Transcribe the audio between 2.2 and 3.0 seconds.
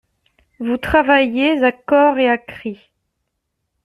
à cris.